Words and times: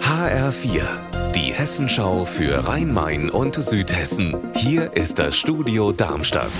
HR4, 0.00 0.82
die 1.34 1.52
Hessenschau 1.52 2.24
für 2.24 2.68
Rhein-Main 2.68 3.30
und 3.30 3.56
Südhessen. 3.56 4.36
Hier 4.54 4.92
ist 4.96 5.18
das 5.18 5.36
Studio 5.36 5.90
Darmstadt. 5.90 6.52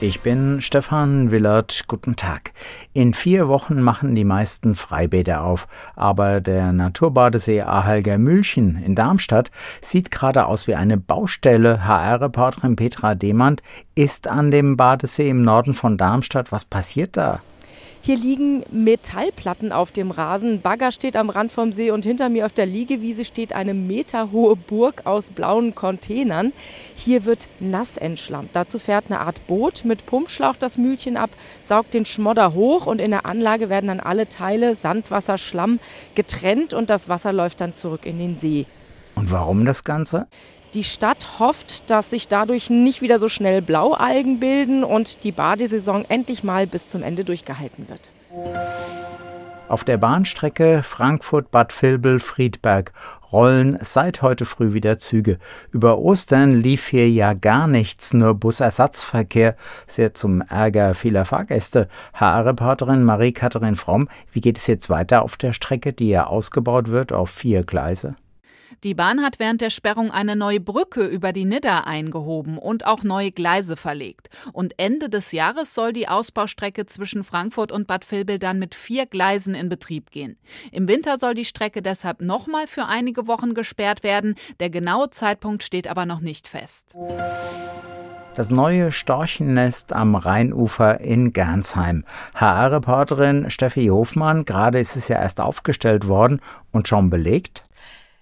Ich 0.00 0.22
bin 0.22 0.62
Stefan 0.62 1.30
Willert. 1.30 1.84
Guten 1.86 2.16
Tag. 2.16 2.52
In 2.94 3.12
vier 3.12 3.48
Wochen 3.48 3.82
machen 3.82 4.14
die 4.14 4.24
meisten 4.24 4.74
Freibäder 4.74 5.42
auf. 5.42 5.68
Aber 5.94 6.40
der 6.40 6.72
Naturbadesee 6.72 7.60
Ahalger 7.60 8.16
Mülchen 8.16 8.82
in 8.82 8.94
Darmstadt 8.94 9.50
sieht 9.82 10.10
gerade 10.10 10.46
aus 10.46 10.68
wie 10.68 10.74
eine 10.74 10.96
Baustelle. 10.96 11.86
HR-Reporterin 11.86 12.76
Petra 12.76 13.14
Demand 13.14 13.62
ist 13.94 14.26
an 14.26 14.50
dem 14.50 14.78
Badesee 14.78 15.28
im 15.28 15.42
Norden 15.42 15.74
von 15.74 15.98
Darmstadt. 15.98 16.50
Was 16.50 16.64
passiert 16.64 17.18
da? 17.18 17.42
Hier 18.00 18.16
liegen 18.16 18.64
Metallplatten 18.70 19.72
auf 19.72 19.90
dem 19.90 20.10
Rasen. 20.10 20.60
Bagger 20.60 20.92
steht 20.92 21.16
am 21.16 21.30
Rand 21.30 21.52
vom 21.52 21.72
See 21.72 21.90
und 21.90 22.04
hinter 22.04 22.28
mir 22.28 22.46
auf 22.46 22.52
der 22.52 22.64
Liegewiese 22.64 23.24
steht 23.24 23.52
eine 23.52 23.74
meterhohe 23.74 24.56
Burg 24.56 25.02
aus 25.04 25.30
blauen 25.30 25.74
Containern. 25.74 26.52
Hier 26.96 27.24
wird 27.24 27.48
nass 27.60 27.96
entschlammt. 27.96 28.50
Dazu 28.52 28.78
fährt 28.78 29.06
eine 29.08 29.20
Art 29.20 29.46
Boot 29.46 29.84
mit 29.84 30.06
Pumpschlauch 30.06 30.56
das 30.56 30.78
Mühlchen 30.78 31.16
ab, 31.16 31.30
saugt 31.64 31.92
den 31.92 32.04
Schmodder 32.04 32.54
hoch 32.54 32.86
und 32.86 33.00
in 33.00 33.10
der 33.10 33.26
Anlage 33.26 33.68
werden 33.68 33.88
dann 33.88 34.00
alle 34.00 34.28
Teile, 34.28 34.74
Sand, 34.74 35.10
Wasser, 35.10 35.36
Schlamm 35.36 35.80
getrennt 36.14 36.72
und 36.74 36.90
das 36.90 37.08
Wasser 37.08 37.32
läuft 37.32 37.60
dann 37.60 37.74
zurück 37.74 38.06
in 38.06 38.18
den 38.18 38.38
See. 38.38 38.66
Und 39.16 39.32
warum 39.32 39.64
das 39.64 39.82
Ganze? 39.82 40.28
Die 40.74 40.84
Stadt 40.84 41.38
hofft, 41.38 41.88
dass 41.90 42.10
sich 42.10 42.28
dadurch 42.28 42.68
nicht 42.68 43.00
wieder 43.00 43.18
so 43.18 43.28
schnell 43.28 43.62
Blaualgen 43.62 44.38
bilden 44.38 44.84
und 44.84 45.24
die 45.24 45.32
Badesaison 45.32 46.04
endlich 46.08 46.44
mal 46.44 46.66
bis 46.66 46.88
zum 46.88 47.02
Ende 47.02 47.24
durchgehalten 47.24 47.88
wird. 47.88 48.10
Auf 49.68 49.84
der 49.84 49.98
Bahnstrecke 49.98 50.82
Frankfurt-Bad 50.82 51.72
Vilbel-Friedberg 51.82 52.92
rollen 53.30 53.78
seit 53.82 54.22
heute 54.22 54.46
früh 54.46 54.72
wieder 54.72 54.96
Züge. 54.96 55.38
Über 55.70 55.98
Ostern 55.98 56.52
lief 56.52 56.88
hier 56.88 57.10
ja 57.10 57.34
gar 57.34 57.66
nichts, 57.66 58.14
nur 58.14 58.34
Busersatzverkehr, 58.34 59.56
sehr 59.86 60.14
zum 60.14 60.40
Ärger 60.40 60.94
vieler 60.94 61.26
Fahrgäste. 61.26 61.88
HR-Reporterin 62.14 63.04
Marie-Katharin 63.04 63.76
Fromm, 63.76 64.08
wie 64.32 64.40
geht 64.40 64.56
es 64.56 64.66
jetzt 64.66 64.88
weiter 64.88 65.22
auf 65.22 65.36
der 65.36 65.52
Strecke, 65.52 65.92
die 65.92 66.08
ja 66.08 66.26
ausgebaut 66.26 66.88
wird 66.88 67.12
auf 67.12 67.28
vier 67.28 67.62
Gleise? 67.62 68.16
Die 68.84 68.94
Bahn 68.94 69.22
hat 69.22 69.40
während 69.40 69.60
der 69.60 69.70
Sperrung 69.70 70.12
eine 70.12 70.36
neue 70.36 70.60
Brücke 70.60 71.04
über 71.04 71.32
die 71.32 71.44
Nidda 71.44 71.80
eingehoben 71.80 72.58
und 72.58 72.86
auch 72.86 73.02
neue 73.02 73.32
Gleise 73.32 73.76
verlegt. 73.76 74.28
Und 74.52 74.74
Ende 74.78 75.08
des 75.08 75.32
Jahres 75.32 75.74
soll 75.74 75.92
die 75.92 76.08
Ausbaustrecke 76.08 76.86
zwischen 76.86 77.24
Frankfurt 77.24 77.72
und 77.72 77.88
Bad 77.88 78.10
Vilbel 78.10 78.38
dann 78.38 78.60
mit 78.60 78.76
vier 78.76 79.06
Gleisen 79.06 79.54
in 79.54 79.68
Betrieb 79.68 80.12
gehen. 80.12 80.38
Im 80.70 80.86
Winter 80.86 81.18
soll 81.18 81.34
die 81.34 81.44
Strecke 81.44 81.82
deshalb 81.82 82.20
nochmal 82.20 82.68
für 82.68 82.86
einige 82.86 83.26
Wochen 83.26 83.54
gesperrt 83.54 84.04
werden. 84.04 84.36
Der 84.60 84.70
genaue 84.70 85.10
Zeitpunkt 85.10 85.64
steht 85.64 85.88
aber 85.88 86.06
noch 86.06 86.20
nicht 86.20 86.46
fest. 86.46 86.94
Das 88.36 88.50
neue 88.50 88.92
Storchennest 88.92 89.92
am 89.92 90.14
Rheinufer 90.14 91.00
in 91.00 91.32
Gernsheim. 91.32 92.04
HR-Reporterin 92.36 93.50
Steffi 93.50 93.86
Hofmann, 93.86 94.44
gerade 94.44 94.78
ist 94.78 94.94
es 94.94 95.08
ja 95.08 95.16
erst 95.16 95.40
aufgestellt 95.40 96.06
worden 96.06 96.40
und 96.70 96.86
schon 96.86 97.10
belegt. 97.10 97.64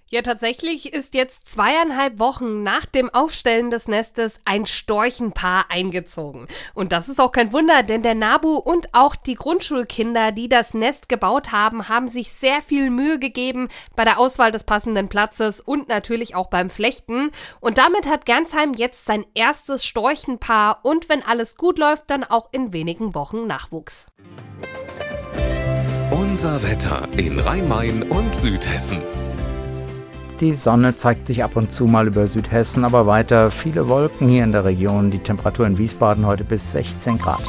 Ja, 0.09 0.21
tatsächlich 0.21 0.93
ist 0.93 1.15
jetzt 1.15 1.49
zweieinhalb 1.49 2.17
Wochen 2.17 2.63
nach 2.63 2.85
dem 2.85 3.13
Aufstellen 3.13 3.71
des 3.71 3.89
Nestes 3.89 4.39
ein 4.45 4.65
Storchenpaar 4.65 5.65
eingezogen. 5.67 6.47
Und 6.73 6.93
das 6.93 7.09
ist 7.09 7.19
auch 7.19 7.33
kein 7.33 7.51
Wunder, 7.51 7.83
denn 7.83 8.03
der 8.03 8.15
Nabu 8.15 8.55
und 8.55 8.93
auch 8.93 9.17
die 9.17 9.35
Grundschulkinder, 9.35 10.31
die 10.31 10.47
das 10.47 10.73
Nest 10.73 11.09
gebaut 11.09 11.51
haben, 11.51 11.89
haben 11.89 12.07
sich 12.07 12.31
sehr 12.31 12.61
viel 12.61 12.89
Mühe 12.89 13.19
gegeben 13.19 13.67
bei 13.97 14.05
der 14.05 14.17
Auswahl 14.17 14.51
des 14.51 14.63
passenden 14.63 15.09
Platzes 15.09 15.59
und 15.59 15.89
natürlich 15.89 16.35
auch 16.35 16.47
beim 16.47 16.69
Flechten. 16.69 17.29
Und 17.59 17.77
damit 17.77 18.07
hat 18.07 18.25
Gernsheim 18.25 18.71
jetzt 18.77 19.03
sein 19.03 19.25
erstes 19.33 19.83
Storchenpaar 19.83 20.79
und 20.83 21.09
wenn 21.09 21.21
alles 21.21 21.57
gut 21.57 21.77
läuft, 21.77 22.09
dann 22.09 22.23
auch 22.23 22.47
in 22.53 22.71
wenigen 22.71 23.13
Wochen 23.13 23.45
Nachwuchs. 23.45 24.07
Unser 26.11 26.63
Wetter 26.63 27.09
in 27.17 27.37
Rhein-Main 27.39 28.03
und 28.03 28.33
Südhessen. 28.33 29.01
Die 30.39 30.53
Sonne 30.53 30.95
zeigt 30.95 31.25
sich 31.25 31.43
ab 31.43 31.55
und 31.55 31.71
zu 31.71 31.85
mal 31.85 32.05
über 32.05 32.27
Südhessen, 32.27 32.85
aber 32.85 33.07
weiter 33.07 33.49
viele 33.49 33.87
Wolken 33.87 34.27
hier 34.27 34.43
in 34.43 34.51
der 34.51 34.65
Region. 34.65 35.09
Die 35.09 35.17
Temperatur 35.17 35.65
in 35.65 35.79
Wiesbaden 35.79 36.27
heute 36.27 36.43
bis 36.43 36.73
16 36.73 37.17
Grad. 37.17 37.41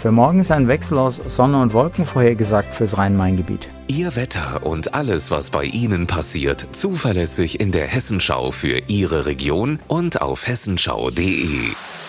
Für 0.00 0.10
morgen 0.10 0.40
ist 0.40 0.50
ein 0.50 0.68
Wechsel 0.68 0.96
aus 0.96 1.20
Sonne 1.26 1.60
und 1.60 1.74
Wolken 1.74 2.06
vorhergesagt 2.06 2.72
fürs 2.72 2.96
Rhein-Main-Gebiet. 2.96 3.68
Ihr 3.88 4.16
Wetter 4.16 4.64
und 4.64 4.94
alles, 4.94 5.30
was 5.30 5.50
bei 5.50 5.64
Ihnen 5.64 6.06
passiert, 6.06 6.66
zuverlässig 6.72 7.60
in 7.60 7.72
der 7.72 7.86
Hessenschau 7.86 8.50
für 8.50 8.78
Ihre 8.88 9.26
Region 9.26 9.80
und 9.86 10.22
auf 10.22 10.46
hessenschau.de. 10.46 12.03